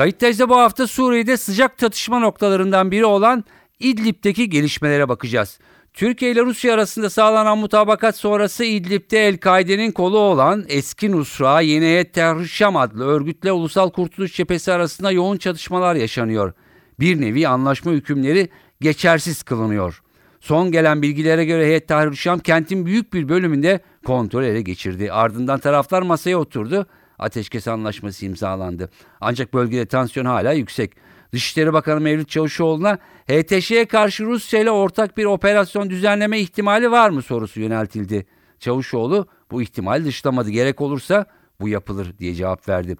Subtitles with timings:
[0.00, 3.44] Kayıttayız'da bu hafta Suriye'de sıcak çatışma noktalarından biri olan
[3.80, 5.58] İdlib'deki gelişmelere bakacağız.
[5.94, 12.14] Türkiye ile Rusya arasında sağlanan mutabakat sonrası İdlib'de El-Kaide'nin kolu olan eski Nusra Yeni Heyet
[12.14, 16.52] Tahrir Şam adlı örgütle Ulusal Kurtuluş Cephesi arasında yoğun çatışmalar yaşanıyor.
[17.00, 18.48] Bir nevi anlaşma hükümleri
[18.80, 20.02] geçersiz kılınıyor.
[20.40, 25.12] Son gelen bilgilere göre Heyet Tahrir Şam kentin büyük bir bölümünde kontrol ele geçirdi.
[25.12, 26.86] Ardından taraflar masaya oturdu.
[27.20, 28.90] Ateşkes anlaşması imzalandı.
[29.20, 30.92] Ancak bölgede tansiyon hala yüksek.
[31.32, 37.22] Dışişleri Bakanı Mevlüt Çavuşoğlu'na HTŞ'ye karşı Rusya ile ortak bir operasyon düzenleme ihtimali var mı
[37.22, 38.26] sorusu yöneltildi.
[38.58, 40.50] Çavuşoğlu bu ihtimali dışlamadı.
[40.50, 41.26] Gerek olursa
[41.60, 42.96] bu yapılır diye cevap verdi.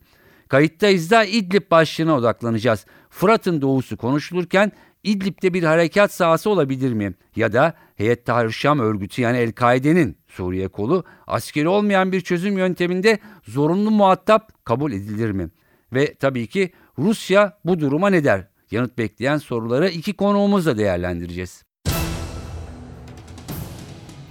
[0.48, 2.86] Kayıttayız da İdlib başlığına odaklanacağız.
[3.10, 4.72] Fırat'ın doğusu konuşulurken
[5.04, 7.14] İdlib'de bir harekat sahası olabilir mi?
[7.36, 13.18] Ya da Heyet Tahrir Şam örgütü yani El-Kaide'nin Suriye kolu askeri olmayan bir çözüm yönteminde
[13.48, 15.50] zorunlu muhatap kabul edilir mi?
[15.92, 18.46] Ve tabii ki Rusya bu duruma ne der?
[18.70, 21.64] Yanıt bekleyen soruları iki konuğumuzla değerlendireceğiz.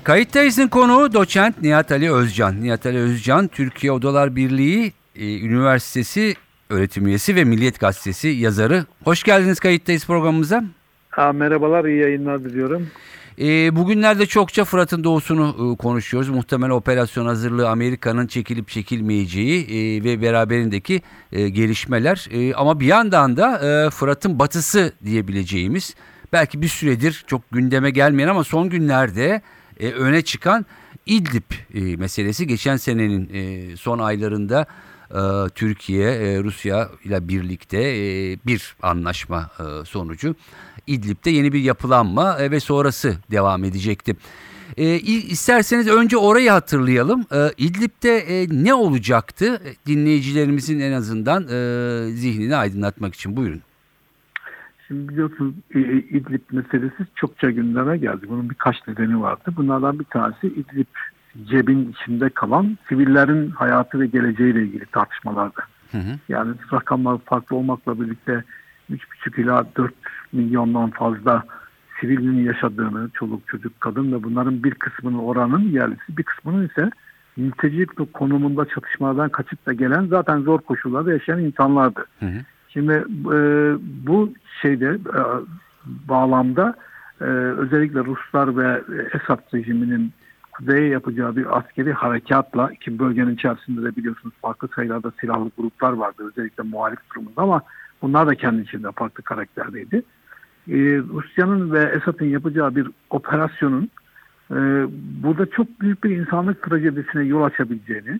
[0.04, 2.64] Kayıttayız'ın konuğu doçent Nihat Ali Özcan.
[2.64, 6.36] Nihat Ali Özcan, Türkiye Odalar Birliği e, Üniversitesi
[6.70, 8.86] öğretim üyesi ve Milliyet Gazetesi yazarı.
[9.04, 10.64] Hoş geldiniz Kayıttayız programımıza.
[11.10, 12.88] Ha, merhabalar, iyi yayınlar diliyorum.
[13.40, 16.30] E, bugünlerde çokça Fırat'ın doğusunu e, konuşuyoruz.
[16.30, 22.28] Muhtemel operasyon hazırlığı Amerika'nın çekilip çekilmeyeceği e, ve beraberindeki e, gelişmeler.
[22.32, 25.96] E, ama bir yandan da e, Fırat'ın batısı diyebileceğimiz
[26.34, 29.42] belki bir süredir çok gündeme gelmeyen ama son günlerde
[29.80, 30.66] e, öne çıkan
[31.06, 34.66] İdlib e, meselesi geçen senenin e, son aylarında
[35.56, 40.36] Türkiye e, Rusya ile birlikte e, bir anlaşma e, sonucu
[40.88, 44.16] İdlib'de yeni bir yapılanma e, ve sonrası devam edecekti.
[44.78, 47.26] E, isterseniz önce orayı hatırlayalım.
[47.32, 49.62] E, İdlib'de e, ne olacaktı?
[49.66, 53.62] E, dinleyicilerimizin en azından e, zihnini aydınlatmak için buyurun.
[54.88, 58.26] Şimdi biliyorsunuz e, İdlib meselesi çokça gündeme geldi.
[58.30, 59.54] Bunun birkaç nedeni vardı.
[59.58, 60.88] Bunlardan bir tanesi İdlib
[61.46, 64.86] cebin içinde kalan sivillerin hayatı ve geleceğiyle ilgili.
[65.92, 66.20] Hı hı.
[66.30, 68.44] Yani rakamlar farklı olmakla birlikte
[68.92, 69.94] 3,5 ila 4
[70.34, 71.44] milyondan fazla
[72.00, 76.90] sivilin yaşadığını, çoluk çocuk kadın ve bunların bir kısmının oranın yerlisi, bir kısmının ise
[77.38, 82.06] mültecilik konumunda çatışmalardan kaçıp da gelen zaten zor koşullarda yaşayan insanlardı.
[82.20, 82.40] Hı hı.
[82.70, 82.94] Şimdi
[83.34, 83.38] e,
[84.08, 85.22] bu şeyde e,
[85.86, 86.76] bağlamda
[87.22, 88.82] e, özellikle Ruslar ve
[89.14, 90.14] Esad rejiminin
[90.60, 96.24] kuzeye yapacağı bir askeri harekatla ki bölgenin içerisinde de biliyorsunuz farklı sayılarda silahlı gruplar vardı
[96.30, 97.62] özellikle muhalif durumunda ama
[98.02, 100.04] bunlar da kendi içinde farklı karakterdeydi.
[100.68, 100.74] Ee,
[101.14, 103.90] Rusya'nın ve Esad'ın yapacağı bir operasyonun
[104.52, 104.58] e,
[105.24, 108.20] burada çok büyük bir insanlık trajedisine yol açabileceğini,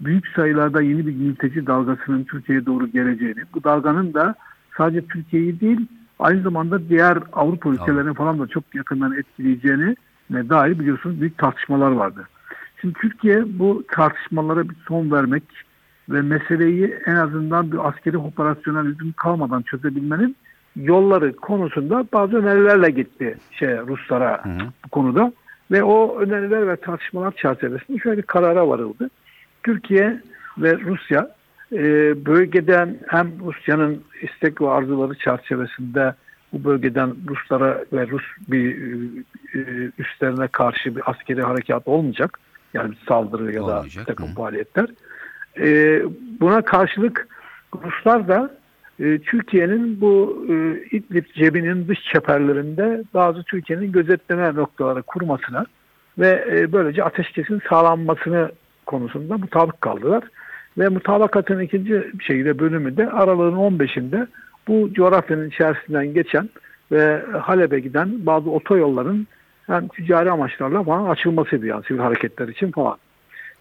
[0.00, 4.34] büyük sayılarda yeni bir mülteci dalgasının Türkiye'ye doğru geleceğini, bu dalganın da
[4.76, 5.86] sadece Türkiye'yi değil
[6.18, 9.96] aynı zamanda diğer Avrupa ülkelerini falan da çok yakından etkileyeceğini
[10.30, 12.28] dair biliyorsunuz büyük tartışmalar vardı.
[12.80, 15.42] Şimdi Türkiye bu tartışmalara bir son vermek
[16.08, 20.36] ve meseleyi en azından bir askeri operasyonalizm kalmadan çözebilmenin
[20.76, 24.58] yolları konusunda bazı önerilerle gitti şey Ruslara hı hı.
[24.84, 25.32] bu konuda
[25.70, 29.10] ve o öneriler ve tartışmalar çerçevesinde şöyle bir karara varıldı.
[29.62, 30.20] Türkiye
[30.58, 31.30] ve Rusya
[31.72, 31.82] e,
[32.26, 36.14] bölgeden hem Rusya'nın istek ve arzuları çerçevesinde
[36.54, 38.76] bu bölgeden Ruslara ve Rus bir
[39.54, 42.38] e, üstlerine karşı bir askeri harekat olmayacak.
[42.74, 44.34] Yani bir saldırı ya da bir takım Hı.
[44.34, 44.86] faaliyetler.
[45.58, 46.02] E,
[46.40, 47.28] buna karşılık
[47.84, 48.50] Ruslar da
[49.00, 50.54] e, Türkiye'nin bu e,
[50.96, 55.66] İdlib cebinin dış çeperlerinde bazı Türkiye'nin gözetleme noktaları kurmasına
[56.18, 58.50] ve e, böylece ateşkesin sağlanmasını
[58.86, 60.24] konusunda mutabık kaldılar.
[60.78, 64.26] Ve mutabakatın ikinci şeyde bölümü de aralığın 15'inde
[64.68, 66.48] bu coğrafyanın içerisinden geçen
[66.92, 69.26] ve Halep'e giden bazı otoyolların
[69.66, 72.96] hem ticari amaçlarla falan açılmasıydı yani sivil hareketler için falan.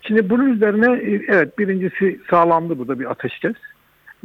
[0.02, 3.56] Şimdi bunun üzerine evet birincisi sağlandı burada bir ateşkes.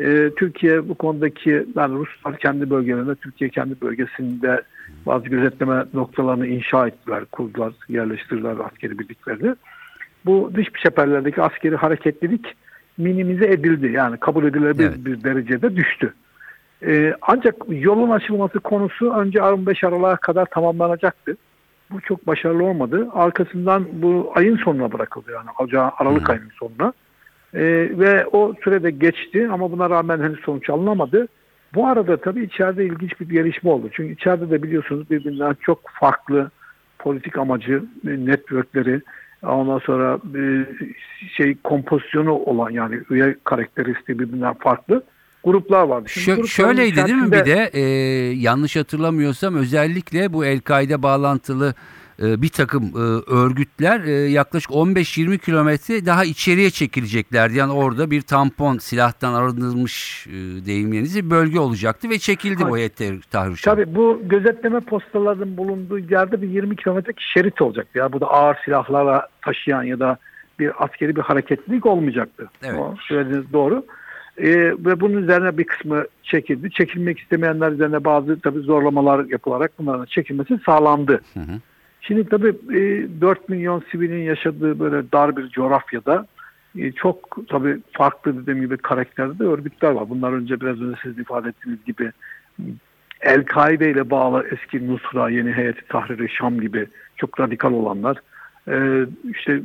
[0.00, 4.62] Ee, Türkiye bu konudaki yani Ruslar kendi bölgelerinde, Türkiye kendi bölgesinde
[5.06, 9.54] bazı gözetleme noktalarını inşa ettiler, kurdular, yerleştirdiler askeri birliklerini.
[10.26, 12.54] Bu dış çeperlerdeki askeri hareketlilik
[12.98, 13.92] minimize edildi.
[13.92, 15.04] Yani kabul edilebilir evet.
[15.04, 16.14] bir derecede düştü.
[16.86, 21.36] E, ancak yolun açılması konusu önce 15 Aralık'a kadar tamamlanacaktı.
[21.90, 23.08] Bu çok başarılı olmadı.
[23.12, 26.32] Arkasından bu ayın sonuna bırakıldı yani Ocağı Aralık Hı.
[26.32, 26.92] ayının sonuna.
[27.54, 27.62] E,
[27.98, 31.28] ve o sürede geçti ama buna rağmen henüz sonuç alınamadı.
[31.75, 33.88] Bu arada tabii içeride ilginç bir gelişme oldu.
[33.92, 36.50] Çünkü içeride de biliyorsunuz birbirinden çok farklı
[36.98, 39.02] politik amacı, e, networkleri,
[39.42, 40.66] ondan sonra e,
[41.36, 45.02] şey kompozisyonu olan yani üye karakteristiği birbirinden farklı
[45.44, 46.08] gruplar vardı.
[46.08, 47.81] Şimdi Şö- şöyleydi değil mi bir de e,
[48.32, 51.75] yanlış hatırlamıyorsam özellikle bu El-Kaide bağlantılı
[52.23, 53.00] e, bir takım e,
[53.35, 57.58] örgütler e, yaklaşık 15-20 kilometre daha içeriye çekileceklerdi.
[57.58, 62.99] Yani orada bir tampon silahtan arındırılmış e, deyim bir bölge olacaktı ve çekildi bu heyet
[63.31, 63.75] tahrir Şam.
[63.75, 67.99] Tabii bu gözetleme postalarının bulunduğu yerde bir 20 kilometrelik şerit olacaktı.
[67.99, 70.19] Ya bu da ağır silahlarla taşıyan ya da
[70.58, 72.50] bir askeri bir hareketlilik olmayacaktı.
[72.62, 72.81] Evet.
[72.81, 73.85] O söylediğiniz doğru.
[74.38, 76.70] Ee, ve bunun üzerine bir kısmı çekildi.
[76.70, 81.20] Çekilmek istemeyenler üzerine bazı tabii zorlamalar yapılarak bunların çekilmesi sağlandı.
[81.35, 81.61] Hı hı.
[82.00, 86.26] Şimdi tabii e, 4 milyon sivilin yaşadığı böyle dar bir coğrafyada
[86.79, 90.11] e, çok tabii farklı dediğim gibi karakterde de örgütler var.
[90.11, 92.12] Bunlar önce biraz önce siz ifade ettiğiniz gibi
[93.20, 96.87] El-Kaide ile bağlı eski Nusra, Yeni Heyeti Tahrir-i Şam gibi
[97.17, 98.17] çok radikal olanlar.
[98.69, 99.61] E, işte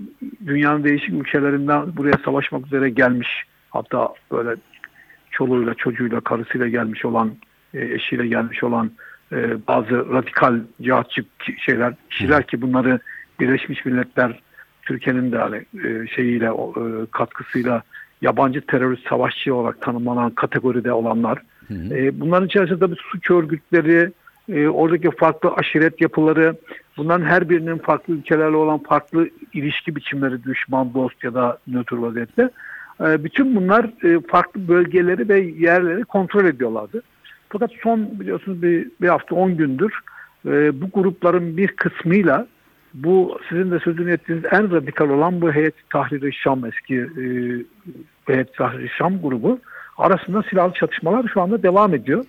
[0.45, 4.55] dünyanın değişik ülkelerinden buraya savaşmak üzere gelmiş hatta böyle
[5.31, 7.31] çoluğuyla, çocuğuyla, karısıyla gelmiş olan,
[7.73, 8.91] e, eşiyle gelmiş olan
[9.31, 11.25] e, bazı radikal cihatçı
[11.57, 12.99] şeyler, kişiler ki bunları
[13.39, 14.39] Birleşmiş Milletler
[14.81, 16.51] Türkiye'nin de hani, e, şeyiyle,
[17.11, 17.83] katkısıyla
[18.21, 21.41] yabancı terörist savaşçı olarak tanımlanan kategoride olanlar.
[21.67, 22.19] Hı hı.
[22.19, 24.11] Bunların içerisinde tabii suç örgütleri,
[24.69, 26.55] oradaki farklı aşiret yapıları,
[26.97, 32.49] bunların her birinin farklı ülkelerle olan farklı ilişki biçimleri, düşman, dost ya da nötr vaziyette.
[33.01, 37.01] E, bütün bunlar e, farklı bölgeleri ve yerleri kontrol ediyorlardı.
[37.49, 39.99] Fakat son biliyorsunuz bir, bir hafta 10 gündür
[40.45, 42.47] e, bu grupların bir kısmıyla
[42.93, 47.25] bu sizin de sözünü ettiğiniz en radikal olan bu Heyet Tahrir-i Şam eski e,
[48.25, 49.59] Heyet Tahrir-i Şam grubu
[49.97, 52.25] arasında silahlı çatışmalar şu anda devam ediyor.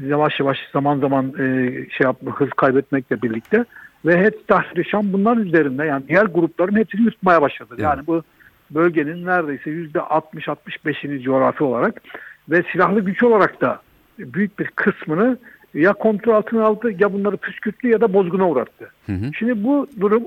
[0.00, 3.64] Yavaş yavaş zaman zaman e, şey yapma, hız kaybetmekle birlikte
[4.04, 7.68] ve Heyet Tahrir-i Şam bunlar üzerinde yani diğer grupların hepsini yutmaya başladı.
[7.70, 7.82] Evet.
[7.82, 8.22] Yani bu
[8.70, 12.02] bölgenin neredeyse yüzde 60-65'ini coğrafi olarak
[12.48, 13.80] ve silahlı güç olarak da
[14.18, 15.38] büyük bir kısmını
[15.74, 18.90] ya kontrol altına aldı ya bunları püskürttü ya da bozguna uğrattı.
[19.06, 19.30] Hı hı.
[19.38, 20.22] Şimdi bu durum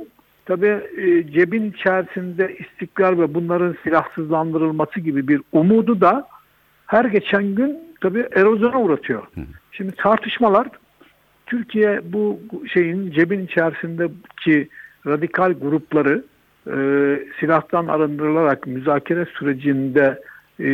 [0.46, 6.28] tabii e, cebin içerisinde istikrar ve bunların silahsızlandırılması gibi bir umudu da
[6.86, 9.24] her geçen gün tabii erozyona uğratıyor.
[9.72, 10.68] Şimdi tartışmalar
[11.46, 12.40] Türkiye bu
[12.74, 14.70] şeyin cebin içerisindeki
[15.08, 16.24] radikal grupları
[16.68, 16.76] e,
[17.40, 20.22] silahtan arındırılarak müzakere sürecinde
[20.60, 20.70] e,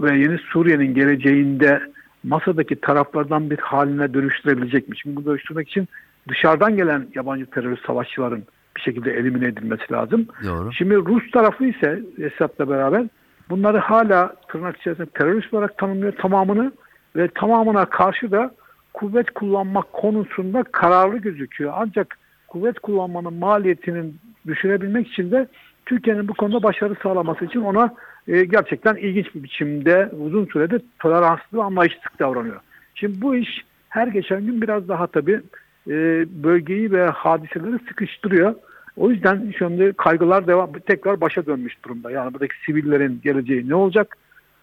[0.00, 1.82] ve yeni Suriye'nin geleceğinde
[2.24, 4.98] masadaki taraflardan bir haline dönüştürebilecek mi?
[4.98, 5.88] Şimdi bunu dönüştürmek için
[6.28, 8.44] dışarıdan gelen yabancı terörist savaşçıların
[8.76, 10.26] bir şekilde elimine edilmesi lazım.
[10.44, 10.72] Doğru.
[10.72, 13.06] Şimdi Rus tarafı ise Esad'la beraber
[13.50, 16.72] bunları hala tırnak içerisinde terörist olarak tanımlıyor tamamını
[17.16, 18.54] ve tamamına karşı da
[18.94, 21.72] kuvvet kullanmak konusunda kararlı gözüküyor.
[21.76, 22.18] Ancak
[22.48, 25.48] kuvvet kullanmanın maliyetinin düşürebilmek için de
[25.86, 27.94] Türkiye'nin bu konuda başarı sağlaması için ona
[28.28, 32.60] e, gerçekten ilginç bir biçimde uzun sürede toleranslı ve anlayışsız davranıyor.
[32.94, 35.40] Şimdi bu iş her geçen gün biraz daha tabii
[35.88, 35.92] e,
[36.44, 38.54] bölgeyi ve hadiseleri sıkıştırıyor.
[38.96, 42.10] O yüzden anda kaygılar devam, tekrar başa dönmüş durumda.
[42.10, 44.16] Yani buradaki sivillerin geleceği ne olacak?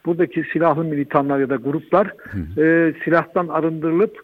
[0.06, 2.08] Buradaki silahlı militanlar ya da gruplar
[2.58, 4.18] e, silahtan arındırılıp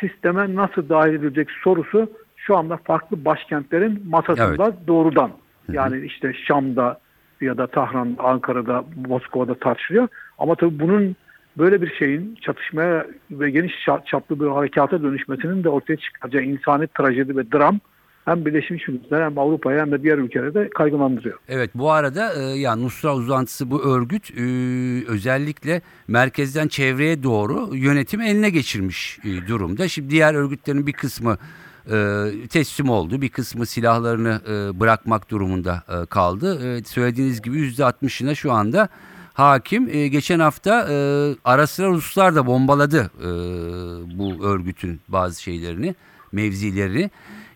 [0.00, 2.10] sisteme nasıl dahil edilecek sorusu
[2.46, 5.30] şu anda farklı başkentlerin masasında doğrudan.
[5.72, 7.00] Yani işte Şam'da
[7.40, 10.08] ya da Tahran, Ankara'da, Moskova'da tartışılıyor.
[10.38, 11.16] Ama tabii bunun
[11.58, 16.86] böyle bir şeyin çatışmaya ve geniş ça- çaplı bir harekata dönüşmesinin de ortaya çıkaracağı insani
[16.86, 17.80] trajedi ve dram
[18.24, 21.38] hem Birleşmiş Milletler hem Avrupa'yı hem de diğer ülkeleri de kaygılandırıyor.
[21.48, 24.42] Evet bu arada e, ya Nusra uzantısı bu örgüt e,
[25.08, 29.88] özellikle merkezden çevreye doğru yönetimi eline geçirmiş e, durumda.
[29.88, 31.36] Şimdi diğer örgütlerin bir kısmı
[31.90, 33.22] e, teslim oldu.
[33.22, 36.76] Bir kısmı silahlarını e, bırakmak durumunda e, kaldı.
[36.76, 38.88] E, söylediğiniz gibi %60'ına şu anda
[39.34, 39.88] hakim.
[39.88, 40.96] E, geçen hafta e,
[41.44, 43.28] ara sıra Ruslar da bombaladı e,
[44.18, 45.94] bu örgütün bazı şeylerini,
[46.32, 47.10] mevzilerini.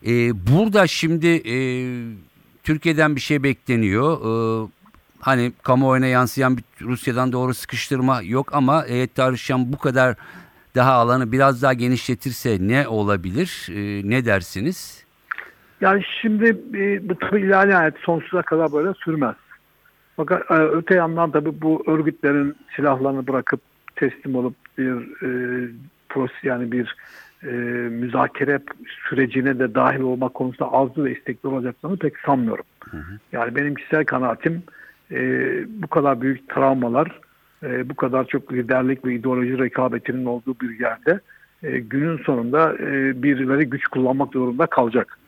[0.06, 1.56] E, burada şimdi e,
[2.66, 4.18] Türkiye'den bir şey bekleniyor.
[4.20, 4.68] Ee,
[5.20, 10.16] hani kamuoyuna yansıyan bir Rusya'dan doğru sıkıştırma yok ama Heyet Şam bu kadar
[10.76, 13.68] daha alanı biraz daha genişletirse ne olabilir?
[13.70, 15.04] Ee, ne dersiniz?
[15.80, 19.34] Yani şimdi e, bu tabii ilerleyen sonsuza kadar böyle sürmez.
[20.16, 23.60] Fakat e, öte yandan tabii bu örgütlerin silahlarını bırakıp
[23.96, 25.28] teslim olup bir e,
[26.08, 26.96] pros yani bir
[27.42, 27.46] e,
[27.88, 28.60] müzakere
[29.08, 32.64] sürecine de dahil olmak konusunda azlı ve istekli olacaklarını pek sanmıyorum.
[33.32, 34.62] Yani benim kişisel kanaatim
[35.10, 35.18] e,
[35.82, 37.20] bu kadar büyük travmalar,
[37.62, 41.20] e, bu kadar çok liderlik ve ideoloji rekabetinin olduğu bir yerde
[41.62, 45.18] e, günün sonunda e, birileri güç kullanmak zorunda kalacak.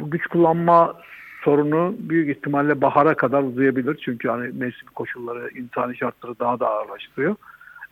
[0.00, 0.96] Bu güç kullanma
[1.44, 3.98] sorunu büyük ihtimalle bahara kadar uzayabilir.
[4.04, 7.36] Çünkü hani mevsim koşulları, insani şartları daha da ağırlaştırıyor.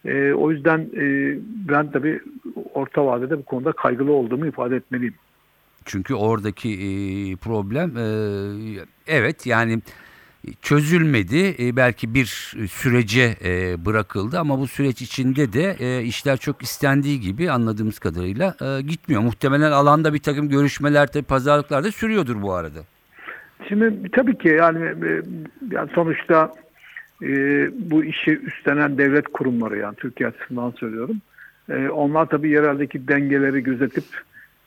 [0.04, 1.36] E, o yüzden e,
[1.68, 2.20] ben tabii
[2.74, 5.14] orta vadede bu konuda kaygılı olduğumu ifade etmeliyim.
[5.84, 8.06] Çünkü oradaki e, problem e,
[9.06, 9.80] evet yani
[10.62, 11.54] çözülmedi.
[11.58, 17.20] E, belki bir sürece e, bırakıldı ama bu süreç içinde de e, işler çok istendiği
[17.20, 19.22] gibi anladığımız kadarıyla e, gitmiyor.
[19.22, 22.80] Muhtemelen alanda bir takım görüşmeler de pazarlıklar da sürüyordur bu arada.
[23.68, 25.22] Şimdi tabii ki yani, e,
[25.70, 26.52] yani sonuçta
[27.22, 27.28] e,
[27.90, 31.16] bu işi üstlenen devlet kurumları yani Türkiye açısından söylüyorum.
[31.68, 34.04] E, onlar tabii yereldeki dengeleri gözetip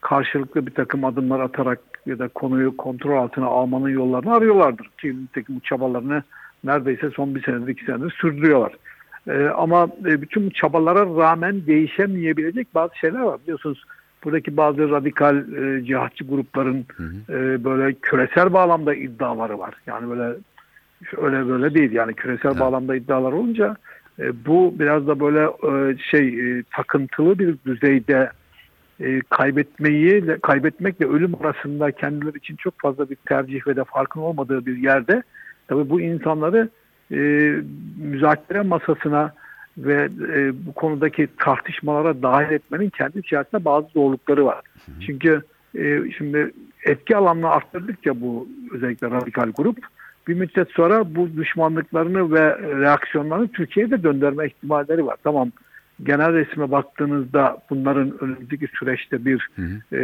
[0.02, 4.90] karşılıklı bir takım adımlar atarak ya da konuyu kontrol altına almanın yollarını arıyorlardır.
[5.02, 6.24] Ki nitekim bu çabalarını
[6.64, 8.74] neredeyse son bir senedir iki senedir sürdürüyorlar.
[9.28, 13.40] E, ama e, bütün bu çabalara rağmen değişemeyebilecek bazı şeyler var.
[13.44, 13.84] Biliyorsunuz
[14.24, 17.34] buradaki bazı radikal e, cihatçı grupların Hı hı.
[17.34, 19.74] e, böyle küresel bağlamda iddiaları var.
[19.88, 20.38] Yani böyle
[21.18, 21.92] öyle böyle değil.
[21.92, 22.60] Yani küresel Evet.
[22.60, 23.76] bağlamda iddialar olunca
[24.20, 28.30] e, bu biraz da böyle e, şey e, takıntılı bir düzeyde
[29.00, 34.66] e, kaybetmeyi kaybetmekle ölüm arasında kendileri için çok fazla bir tercih ve de farkın olmadığı
[34.66, 35.24] bir yerde
[35.68, 36.70] tabii bu insanları
[37.12, 37.18] e,
[37.98, 39.34] müzakere masasına
[39.78, 44.62] ve e, bu konudaki tartışmalara dahil etmenin kendi içerisinde bazı zorlukları var.
[45.06, 45.42] Çünkü
[45.78, 46.52] e, şimdi
[46.84, 49.78] etki alanını arttırdıkça bu özellikle radikal grup
[50.28, 55.16] bir müddet sonra bu düşmanlıklarını ve reaksiyonlarını Türkiye'ye de döndürme ihtimalleri var.
[55.24, 55.52] Tamam
[56.04, 59.96] genel resme baktığınızda bunların önümüzdeki süreçte bir Hı hı.
[59.96, 60.02] e,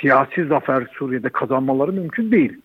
[0.00, 2.60] siyasi zafer Suriye'de kazanmaları mümkün değil.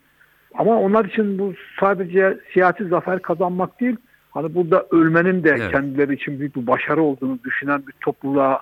[0.54, 3.96] Ama onlar için bu sadece siyasi zafer kazanmak değil,
[4.30, 5.70] hani burada ölmenin de Evet.
[5.70, 8.60] kendileri için büyük bir başarı olduğunu düşünen bir topluluğa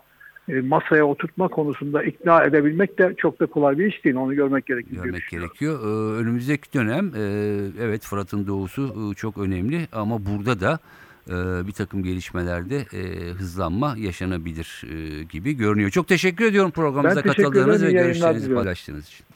[0.48, 4.16] e, masaya oturtma konusunda ikna edebilmek de çok da kolay bir iş değil.
[4.16, 5.78] Onu görmek gerekir diye Görmek gerekiyor.
[5.82, 7.20] Ee, önümüzdeki dönem e,
[7.80, 10.78] evet Fırat'ın doğusu e, çok önemli ama burada da
[11.28, 15.90] e, bir takım gelişmelerde e, hızlanma yaşanabilir e, gibi görünüyor.
[15.90, 18.64] Çok teşekkür ediyorum programımıza Ben teşekkür katıldığınız ve görüşlerinizi diliyorum.
[18.64, 19.26] paylaştığınız için.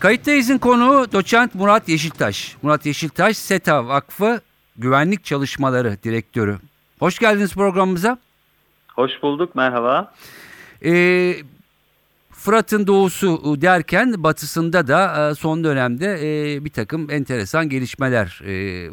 [0.00, 2.56] Kayıttayız'ın konuğu doçent Murat Yeşiltaş.
[2.62, 4.40] Murat Yeşiltaş, SETA Vakfı
[4.76, 6.58] Güvenlik Çalışmaları Direktörü.
[6.98, 8.18] Hoş geldiniz programımıza.
[8.94, 10.14] Hoş bulduk, merhaba.
[10.84, 11.36] Ee,
[12.40, 16.18] Fırat'ın doğusu derken batısında da son dönemde
[16.64, 18.42] bir takım enteresan gelişmeler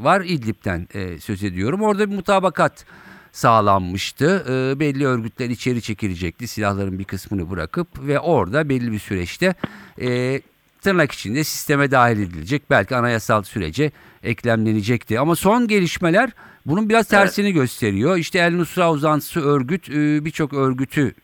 [0.03, 0.21] var.
[0.25, 0.87] İdlib'den
[1.19, 1.81] söz ediyorum.
[1.81, 2.85] Orada bir mutabakat
[3.31, 4.43] sağlanmıştı.
[4.79, 9.55] Belli örgütler içeri çekilecekti silahların bir kısmını bırakıp ve orada belli bir süreçte
[10.81, 12.69] tırnak içinde sisteme dahil edilecek.
[12.69, 13.91] Belki anayasal sürece
[14.23, 15.19] eklemlenecekti.
[15.19, 16.29] Ama son gelişmeler
[16.65, 18.17] bunun biraz tersini gösteriyor.
[18.17, 19.89] İşte El Nusra uzantısı örgüt
[20.25, 21.15] birçok örgütü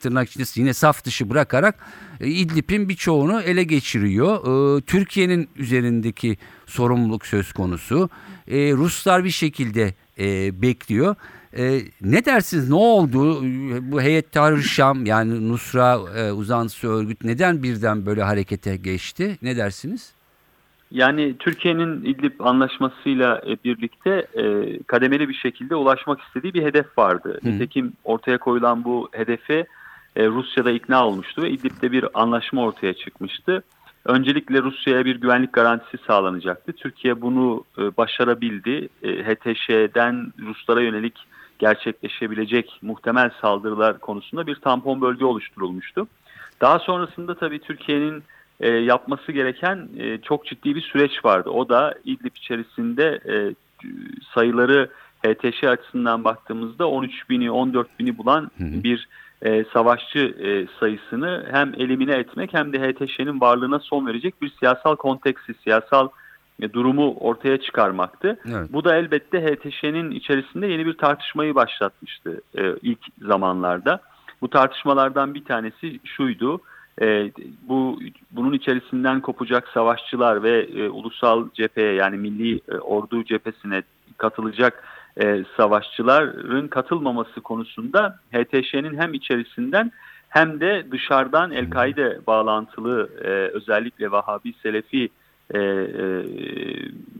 [0.00, 1.74] tırnak içinde yine saf dışı bırakarak
[2.20, 4.36] e, İdlib'in birçoğunu ele geçiriyor.
[4.78, 6.36] E, Türkiye'nin üzerindeki
[6.66, 8.10] sorumluluk söz konusu.
[8.48, 9.94] E, Ruslar bir şekilde
[10.62, 11.16] bekliyor.
[11.56, 12.68] E, ne dersiniz?
[12.68, 13.42] Ne oldu?
[13.92, 19.38] Bu Heyet Tahrir Şam yani Nusra e, uzantısı örgüt neden birden böyle harekete geçti?
[19.42, 20.12] Ne dersiniz?
[20.90, 24.42] Yani Türkiye'nin İdlib anlaşmasıyla birlikte e,
[24.82, 27.40] kademeli bir şekilde ulaşmak istediği bir hedef vardı.
[27.42, 27.50] Hı.
[27.50, 29.66] Nitekim ortaya koyulan bu hedefe
[30.16, 33.62] e, Rusya'da ikna olmuştu ve İdlib'de bir anlaşma ortaya çıkmıştı.
[34.04, 36.72] Öncelikle Rusya'ya bir güvenlik garantisi sağlanacaktı.
[36.72, 38.88] Türkiye bunu e, başarabildi.
[39.02, 41.14] E, HTŞ'den Ruslara yönelik
[41.58, 46.08] gerçekleşebilecek muhtemel saldırılar konusunda bir tampon bölge oluşturulmuştu.
[46.60, 48.22] Daha sonrasında tabii Türkiye'nin
[48.60, 51.50] e, yapması gereken e, çok ciddi bir süreç vardı.
[51.50, 53.54] O da İdlib içerisinde e,
[54.34, 54.90] sayıları
[55.26, 58.82] HTŞ açısından baktığımızda 13 bini 14 bini bulan Hı hı.
[58.82, 59.08] bir
[59.42, 64.96] e, savaşçı e, sayısını hem elimine etmek hem de HTŞ'nin varlığına son verecek bir siyasal
[64.96, 66.08] konteksi, siyasal
[66.62, 68.38] e, durumu ortaya çıkarmaktı.
[68.48, 68.72] Evet.
[68.72, 74.00] Bu da elbette HTŞ'nin içerisinde yeni bir tartışmayı başlatmıştı e, ilk zamanlarda.
[74.40, 76.60] Bu tartışmalardan bir tanesi şuydu.
[77.02, 77.32] E,
[77.68, 83.82] bu bunun içerisinden kopacak savaşçılar ve e, ulusal cepheye yani milli e, ordu cephesine
[84.16, 84.84] katılacak
[85.22, 89.92] e, savaşçıların katılmaması konusunda HTŞ'nin hem içerisinden
[90.28, 95.08] hem de dışarıdan El-Kaide bağlantılı e, özellikle Vahabi Selefi
[95.54, 96.24] e, e,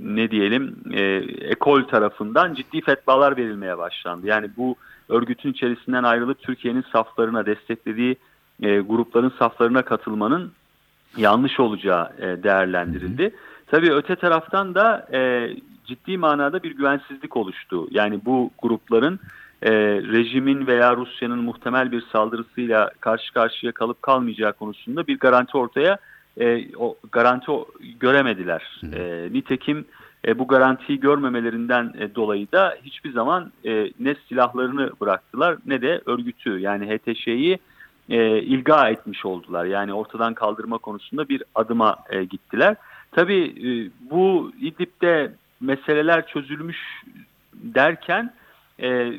[0.01, 1.01] ne diyelim e,
[1.41, 4.27] ekol tarafından ciddi fetvalar verilmeye başlandı.
[4.27, 4.77] Yani bu
[5.09, 8.17] örgütün içerisinden ayrılıp Türkiye'nin saflarına desteklediği
[8.63, 10.53] e, grupların saflarına katılmanın
[11.17, 13.23] yanlış olacağı e, değerlendirildi.
[13.23, 13.33] Hı hı.
[13.67, 15.51] Tabii öte taraftan da e,
[15.85, 17.89] ciddi manada bir güvensizlik oluştu.
[17.91, 19.21] Yani bu grupların
[19.63, 19.73] e,
[20.03, 25.99] rejimin veya Rusya'nın muhtemel bir saldırısıyla karşı karşıya kalıp kalmayacağı konusunda bir garanti ortaya
[26.41, 27.53] e, o garanti
[28.01, 28.81] göremediler.
[28.93, 29.85] E, nitekim
[30.27, 36.03] e, bu garantiyi görmemelerinden e, dolayı da hiçbir zaman e, ne silahlarını bıraktılar ne de
[36.07, 37.59] örgütü yani HTŞ'yi
[38.09, 39.65] e, ilga etmiş oldular.
[39.65, 42.77] Yani ortadan kaldırma konusunda bir adıma e, gittiler.
[43.13, 43.71] Tabii e,
[44.11, 46.79] bu İdlib'de meseleler çözülmüş
[47.55, 48.33] derken
[48.83, 49.13] e,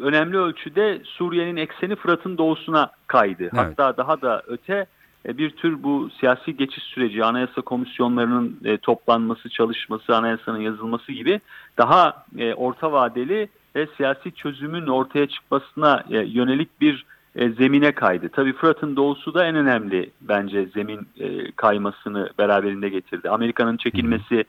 [0.00, 3.42] önemli ölçüde Suriye'nin ekseni Fırat'ın doğusuna kaydı.
[3.42, 3.52] Evet.
[3.54, 4.86] Hatta daha da öte
[5.28, 11.40] e, bir tür bu siyasi geçiş süreci, anayasa komisyonlarının e, toplanması, çalışması, anayasanın yazılması gibi
[11.78, 17.04] daha e, orta vadeli ve siyasi çözümün ortaya çıkmasına yönelik bir
[17.36, 18.28] zemine kaydı.
[18.28, 21.08] Tabii Fırat'ın doğusu da en önemli bence zemin
[21.56, 23.30] kaymasını beraberinde getirdi.
[23.30, 24.44] Amerika'nın çekilmesi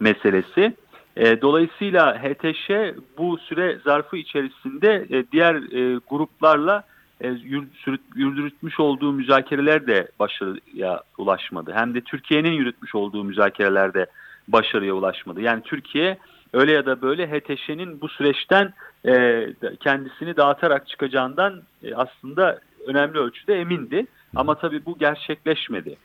[0.00, 0.76] meselesi.
[1.16, 2.70] Dolayısıyla HTŞ
[3.18, 5.54] bu süre zarfı içerisinde diğer
[6.10, 6.84] gruplarla
[7.20, 7.28] e,
[8.14, 11.72] yürütmüş olduğu müzakereler de başarıya ulaşmadı.
[11.74, 14.06] Hem de Türkiye'nin yürütmüş olduğu müzakereler de
[14.48, 15.40] başarıya ulaşmadı.
[15.40, 16.18] Yani Türkiye
[16.52, 18.72] öyle ya da böyle HTŞ'nin bu süreçten
[19.06, 19.46] e,
[19.80, 24.06] kendisini dağıtarak çıkacağından e, aslında önemli ölçüde emindi.
[24.36, 25.96] Ama tabii bu gerçekleşmedi.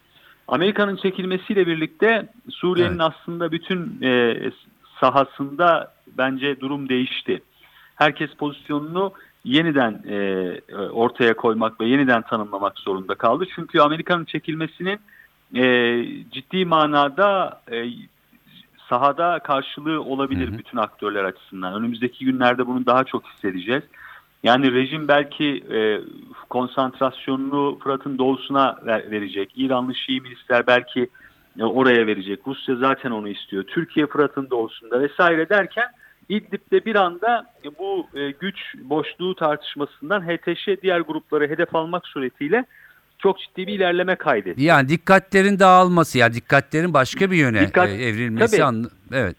[0.47, 3.13] Amerika'nın çekilmesiyle birlikte Suriye'nin evet.
[3.13, 4.37] aslında bütün e,
[4.99, 7.41] sahasında bence durum değişti.
[7.95, 10.17] Herkes pozisyonunu yeniden e,
[10.91, 13.45] ortaya koymak ve yeniden tanımlamak zorunda kaldı.
[13.55, 14.99] Çünkü Amerika'nın çekilmesinin
[15.55, 17.85] e, ciddi manada e,
[18.91, 20.57] sahada karşılığı olabilir hı hı.
[20.57, 21.73] bütün aktörler açısından.
[21.73, 23.83] Önümüzdeki günlerde bunu daha çok hissedeceğiz.
[24.43, 26.01] Yani rejim belki e,
[26.49, 29.51] konsantrasyonunu Fırat'ın doğusuna ver, verecek.
[29.55, 31.09] İranlı Şii milisler belki
[31.59, 32.39] e, oraya verecek.
[32.47, 33.63] Rusya zaten onu istiyor.
[33.63, 35.87] Türkiye Fırat'ın doğusunda vesaire derken
[36.29, 37.45] İdlib'de bir anda
[37.79, 42.65] bu e, güç boşluğu tartışmasından HTŞ diğer grupları hedef almak suretiyle
[43.21, 44.63] çok ciddi bir ilerleme kaydetti.
[44.63, 49.35] Yani dikkatlerin dağılması ya yani dikkatlerin başka bir yöne Dikkat, e, evrilmesi anlı evet.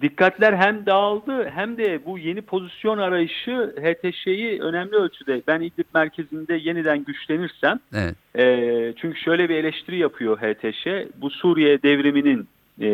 [0.00, 6.54] Dikkatler hem dağıldı hem de bu yeni pozisyon arayışı HTŞ'yi önemli ölçüde ben İdlib merkezinde
[6.54, 8.14] yeniden güçlenirsem evet.
[8.38, 12.48] e, çünkü şöyle bir eleştiri yapıyor HTŞ bu Suriye devriminin
[12.80, 12.88] e,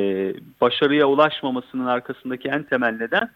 [0.61, 3.31] başarıya ulaşmamasının arkasındaki en temel neden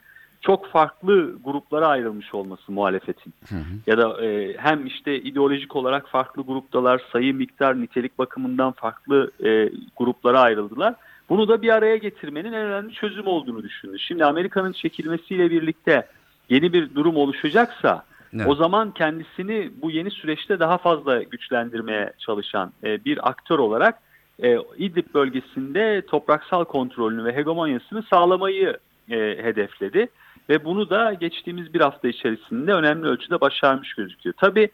[0.47, 3.35] çok farklı gruplara ayrılmış olması muhalefetin.
[3.49, 3.61] Hı hı.
[3.87, 9.71] Ya da e, hem işte ideolojik olarak farklı gruptalar, sayı, miktar, nitelik bakımından farklı e,
[9.97, 10.95] gruplara ayrıldılar.
[11.29, 13.99] Bunu da bir araya getirmenin en önemli çözüm olduğunu düşündü.
[13.99, 16.07] Şimdi Amerika'nın çekilmesiyle birlikte
[16.49, 18.05] yeni bir durum oluşacaksa
[18.35, 18.47] evet.
[18.49, 23.99] o zaman kendisini bu yeni süreçte daha fazla güçlendirmeye çalışan e, bir aktör olarak
[24.43, 28.79] e, İdlib bölgesinde topraksal kontrolünü ve hegemonyasını sağlamayı
[29.11, 30.09] e, hedefledi.
[30.49, 34.35] Ve bunu da geçtiğimiz bir hafta içerisinde önemli ölçüde başarmış gözüküyor.
[34.39, 34.71] Tabii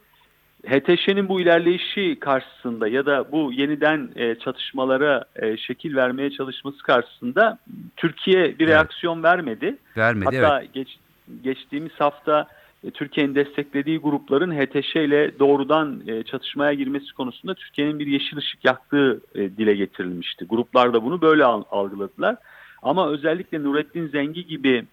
[0.67, 7.59] HTŞ'nin bu ilerleyişi karşısında ya da bu yeniden e, çatışmalara e, şekil vermeye çalışması karşısında
[7.97, 8.69] Türkiye bir evet.
[8.69, 9.77] reaksiyon vermedi.
[9.97, 10.75] Vermedi Hatta evet.
[10.75, 10.99] geç,
[11.45, 12.49] geçtiğimiz hafta
[12.85, 18.65] e, Türkiye'nin desteklediği grupların HTŞ ile doğrudan e, çatışmaya girmesi konusunda Türkiye'nin bir yeşil ışık
[18.65, 20.45] yaktığı e, dile getirilmişti.
[20.45, 22.37] Gruplar da bunu böyle algıladılar.
[22.83, 24.85] Ama özellikle Nurettin Zengi gibi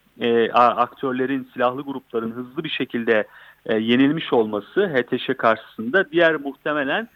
[0.54, 3.28] aktörlerin, silahlı grupların hızlı bir şekilde
[3.70, 7.08] yenilmiş olması HTŞ karşısında diğer muhtemelen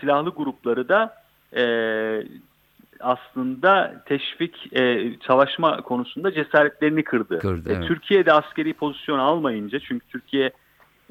[0.00, 1.14] silahlı grupları da
[3.00, 7.38] aslında teşvik e, savaşma konusunda cesaretlerini kırdı.
[7.38, 7.88] kırdı e, evet.
[7.88, 10.50] Türkiye'de askeri pozisyon almayınca çünkü Türkiye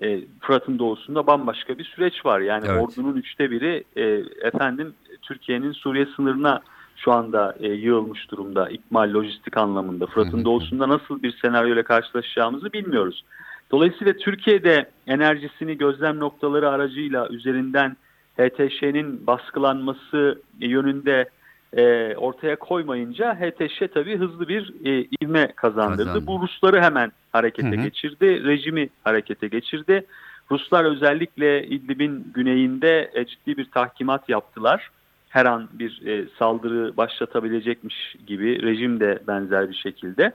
[0.02, 2.40] e, Fırat'ın doğusunda bambaşka bir süreç var.
[2.40, 2.82] Yani evet.
[2.82, 4.04] ordunun üçte biri e,
[4.48, 6.62] efendim Türkiye'nin Suriye sınırına
[6.98, 10.06] şu anda e, yığılmış durumda ikmal lojistik anlamında.
[10.06, 13.24] Fırat'ın doğusunda nasıl bir senaryo ile karşılaşacağımızı bilmiyoruz.
[13.72, 17.98] Dolayısıyla Türkiye'de enerjisini gözlem noktaları aracıyla üzerinden
[18.38, 21.30] HTŞ'nin baskılanması yönünde
[21.74, 26.06] e, ortaya koymayınca HTŞ tabii hızlı bir e, ivme kazandırdı.
[26.06, 26.28] Kazandı.
[26.28, 27.84] Bu Rusları hemen harekete hı hı.
[27.84, 30.06] geçirdi, rejimi harekete geçirdi.
[30.52, 34.90] Ruslar özellikle İdlib'in güneyinde e, ciddi bir tahkimat yaptılar.
[35.30, 40.34] Her an bir e, saldırı başlatabilecekmiş gibi rejim de benzer bir şekilde.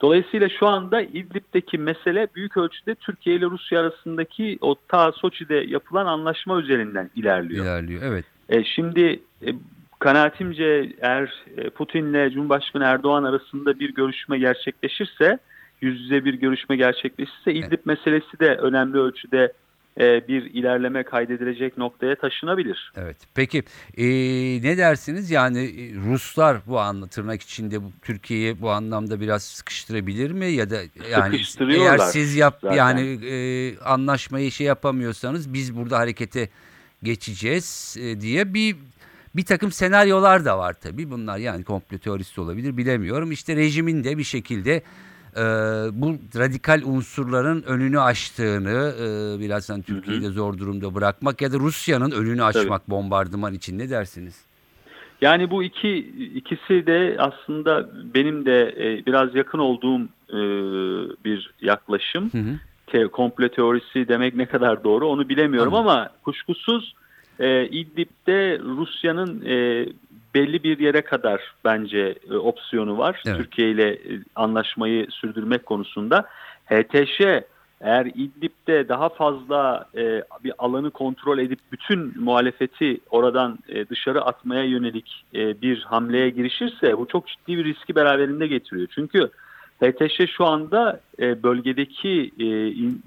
[0.00, 6.06] Dolayısıyla şu anda İdlib'deki mesele büyük ölçüde Türkiye ile Rusya arasındaki o ta Soçi'de yapılan
[6.06, 7.64] anlaşma üzerinden ilerliyor.
[7.64, 8.24] İlerliyor, evet.
[8.48, 9.48] E, şimdi e,
[9.98, 15.38] kanaatimce eğer e, Putin'le Cumhurbaşkanı Erdoğan arasında bir görüşme gerçekleşirse,
[15.80, 19.52] yüz yüze bir görüşme gerçekleşirse İdlib meselesi de önemli ölçüde
[19.98, 22.92] bir ilerleme kaydedilecek noktaya taşınabilir.
[22.96, 23.16] Evet.
[23.34, 23.62] Peki
[23.96, 24.06] e,
[24.62, 25.30] ne dersiniz?
[25.30, 30.70] Yani e, Ruslar bu anla tırnak içinde bu, Türkiye'yi bu anlamda biraz sıkıştırabilir mi ya
[30.70, 30.76] da
[31.10, 32.76] yani eğer siz yap zaten.
[32.76, 36.48] yani e, anlaşmayı şey yapamıyorsanız biz burada harekete
[37.02, 38.76] geçeceğiz e, diye bir
[39.36, 41.10] bir takım senaryolar da var tabii.
[41.10, 43.32] Bunlar yani komplo teorisi olabilir bilemiyorum.
[43.32, 44.82] İşte rejimin de bir şekilde
[45.36, 45.42] e,
[45.92, 48.94] bu radikal unsurların önünü açtığını
[49.40, 53.90] e, hani Türkiye'yi de zor durumda bırakmak ya da Rusya'nın önünü açmak bombardıman için ne
[53.90, 54.44] dersiniz?
[55.20, 55.98] Yani bu iki
[56.34, 60.40] ikisi de aslında benim de e, biraz yakın olduğum e,
[61.24, 62.30] bir yaklaşım.
[62.32, 62.58] Hı hı.
[62.86, 65.90] Te, komplo teorisi demek ne kadar doğru onu bilemiyorum Anladım.
[65.90, 66.94] ama kuşkusuz
[67.40, 69.86] e, İdlib'de Rusya'nın e,
[70.34, 73.22] belli bir yere kadar bence e, opsiyonu var.
[73.26, 73.36] Evet.
[73.36, 73.98] Türkiye ile e,
[74.34, 76.26] anlaşmayı sürdürmek konusunda.
[76.66, 77.20] HTŞ
[77.80, 84.64] eğer İdlib'de daha fazla e, bir alanı kontrol edip bütün muhalefeti oradan e, dışarı atmaya
[84.64, 88.88] yönelik e, bir hamleye girişirse bu çok ciddi bir riski beraberinde getiriyor.
[88.94, 89.30] Çünkü
[89.82, 92.46] HTŞ şu anda e, bölgedeki e,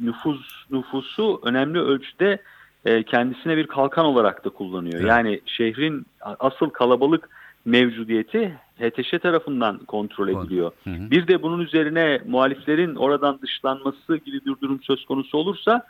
[0.05, 2.39] nüfus nüfusu önemli ölçüde
[2.85, 4.99] e, kendisine bir kalkan olarak da kullanıyor.
[4.99, 5.09] Evet.
[5.09, 7.29] Yani şehrin asıl kalabalık
[7.65, 10.71] mevcudiyeti HTŞ tarafından kontrol Kon- ediliyor.
[10.83, 11.11] Hı hı.
[11.11, 15.87] Bir de bunun üzerine muhaliflerin oradan dışlanması gibi bir durum söz konusu olursa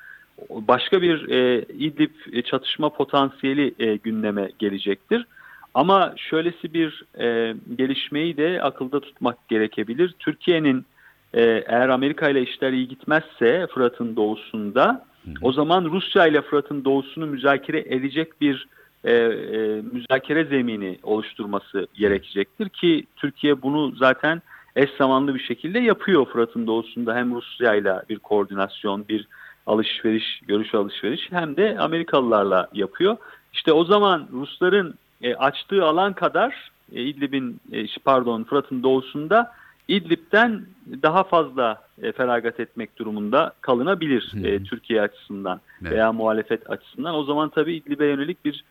[0.50, 5.26] başka bir e, İdlib e, çatışma potansiyeli e, gündeme gelecektir.
[5.74, 10.16] Ama şöylesi bir e, gelişmeyi de akılda tutmak gerekebilir.
[10.20, 10.86] Türkiye'nin
[11.34, 15.06] e, eğer Amerika ile işler iyi gitmezse Fırat'ın doğusunda
[15.42, 18.68] o zaman Rusya ile Fırat'ın doğusunu müzakere edecek bir
[19.04, 24.42] e, e, müzakere zemini oluşturması gerekecektir ki Türkiye bunu zaten
[24.76, 29.28] eş zamanlı bir şekilde yapıyor Fırat'ın doğusunda hem Rusya ile bir koordinasyon, bir
[29.66, 33.18] alışveriş, görüş alışveriş hem de Amerikalılarla yapıyor.
[33.54, 39.52] İşte o zaman Rusların e, açtığı alan kadar e, İdlib'in e, pardon Fırat'ın doğusunda
[39.88, 40.66] İdlib'den
[41.04, 44.48] daha fazla e, feragat etmek durumunda kalınabilir Hı hı.
[44.48, 45.92] e, Türkiye açısından Evet.
[45.92, 47.16] veya muhalefet açısından.
[47.16, 48.64] O zaman tabii İdlib'e yönelik bir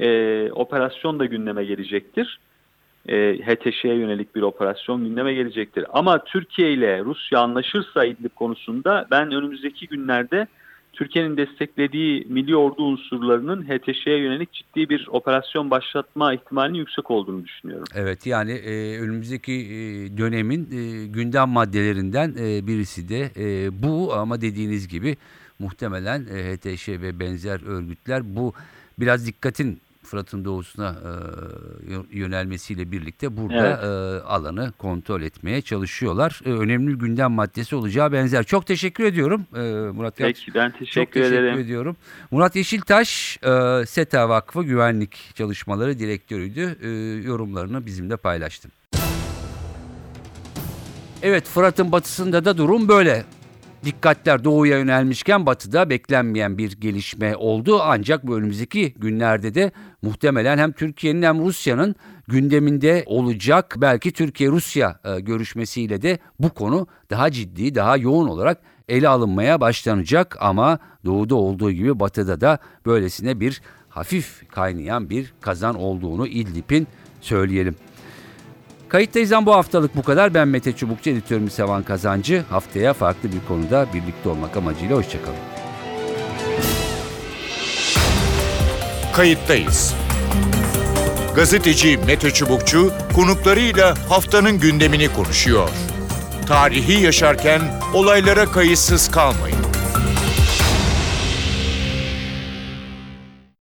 [0.00, 2.38] e, operasyon da gündeme gelecektir.
[3.08, 5.84] E, HTŞ'ye yönelik bir operasyon gündeme gelecektir.
[5.92, 10.46] Ama Türkiye ile Rusya anlaşırsa İdlib konusunda ben önümüzdeki günlerde
[10.92, 17.84] Türkiye'nin desteklediği milli ordu unsurlarının HTŞ'ye yönelik ciddi bir operasyon başlatma ihtimalinin yüksek olduğunu düşünüyorum.
[17.94, 24.40] Evet yani e, önümüzdeki e, dönemin e, gündem maddelerinden e, birisi de e, bu ama
[24.40, 25.16] dediğiniz gibi
[25.58, 28.52] muhtemelen e, HTŞ ve benzer örgütler bu
[28.98, 30.96] biraz dikkatin Fırat'ın doğusuna
[31.88, 33.84] e, yö- yönelmesiyle birlikte burada Evet.
[34.22, 36.40] e, alanı kontrol etmeye çalışıyorlar.
[36.44, 38.44] E, önemli gündem maddesi olacağı benzer.
[38.44, 39.60] Çok teşekkür ediyorum e,
[39.92, 40.42] Murat Yalçın.
[40.46, 41.58] Peki ben Çok teşekkür, teşekkür ederim.
[41.58, 41.96] ediyorum.
[42.30, 46.76] Murat Yeşiltaş, e, SETA Vakfı Güvenlik Çalışmaları Direktörüydü.
[46.82, 46.88] E,
[47.28, 48.68] yorumlarını bizimle paylaştı.
[51.22, 53.24] Evet Fırat'ın batısında da durum böyle.
[53.84, 57.80] Dikkatler doğuya yönelmişken batıda beklenmeyen bir gelişme oldu.
[57.82, 61.94] Ancak bu önümüzdeki günlerde de muhtemelen hem Türkiye'nin hem Rusya'nın
[62.28, 63.74] gündeminde olacak.
[63.78, 70.36] Belki Türkiye-Rusya e, görüşmesiyle de bu konu daha ciddi, daha yoğun olarak ele alınmaya başlanacak.
[70.40, 76.86] Ama doğuda olduğu gibi batıda da böylesine bir hafif kaynayan bir kazan olduğunu İdlib'in
[77.20, 77.76] söyleyelim.
[78.90, 80.34] Kayıttayız bu haftalık bu kadar.
[80.34, 82.44] Ben Mete Çubukçu, editörümüz Sevan Kazancı.
[82.50, 85.36] Haftaya farklı bir konuda birlikte olmak amacıyla hoşçakalın.
[89.12, 89.94] Kayıttayız.
[91.34, 95.68] Gazeteci Mete Çubukçu konuklarıyla haftanın gündemini konuşuyor.
[96.46, 97.60] Tarihi yaşarken
[97.94, 99.59] olaylara kayıtsız kalmayın.